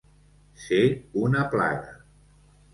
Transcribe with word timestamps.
Ser 0.63 0.81
una 1.27 1.45
plaga. 1.53 1.95